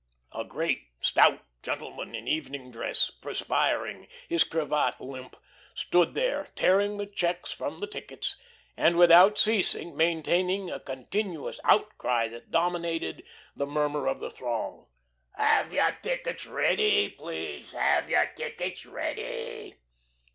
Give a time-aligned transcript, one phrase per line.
[0.31, 5.37] A great, stout gentleman in evening dress, perspiring, his cravatte limp,
[5.75, 8.35] stood here, tearing the checks from the tickets,
[8.75, 13.21] and without ceasing, maintaining a continuous outcry that dominated
[13.55, 14.87] the murmur of the throng:
[15.35, 17.71] "Have your tickets ready, please!
[17.73, 19.75] Have your tickets ready."